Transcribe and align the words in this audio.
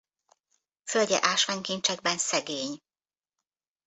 Földje 0.83 1.17
ásványkincsekben 1.21 2.17
szegény. 2.17 2.81